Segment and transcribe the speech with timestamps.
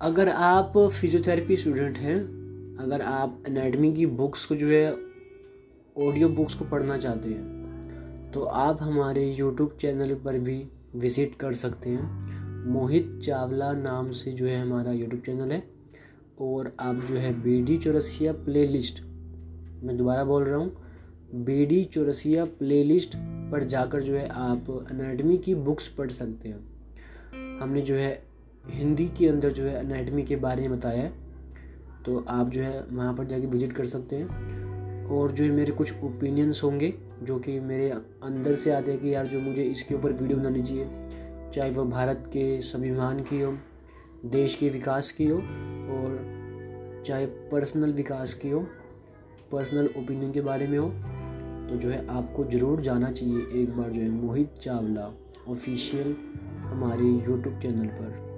[0.00, 2.16] अगर आप physiotherapy student हैं,
[2.80, 4.90] अगर आप एनाटमी की बुक्स को जो है
[5.96, 10.56] ऑडियो बुक्स को पढ़ना चाहते हैं तो आप हमारे यूट्यूब चैनल पर भी
[10.96, 15.62] विज़िट कर सकते हैं। मोहित चावला नाम से जो है हमारा यूट्यूब चैनल है,
[16.40, 19.02] और आप जो है B D Chaurasia playlist
[19.82, 23.16] मैं दोबारा बोल रहा हूँ B D Chaurasia playlist
[23.50, 28.14] पर जाकर जो है आप अनाटमी की बुक्स पढ़ सकते हैं। हमने जो है
[28.68, 31.12] हिंदी के अंदर जो है अनाटमी के बारे में बताया है
[32.04, 35.72] तो आप जो है वहाँ पर जाके विज़िट कर सकते हैं। और जो है मेरे
[35.72, 36.92] कुछ ओपिनियंस होंगे,
[37.22, 40.62] जो कि मेरे अंदर से आते हैं कि यार जो मुझे इसके ऊपर वीडियो बनानी
[40.62, 40.88] चाहिए,
[41.54, 43.52] चाहे वह भारत के स्वाभिमान की हो,
[44.26, 48.66] देश के विकास की हो, और चाहे पर्सनल विकास की हो
[49.52, 50.88] पर्सनल ओपिनियन के बारे में हो
[51.68, 55.10] तो जो है आपको ज़रूर जाना चाहिए एक बार जो है मोहित चावला
[55.48, 56.16] ऑफिशियल
[56.62, 58.35] हमारे यूट्यूब चैनल पर।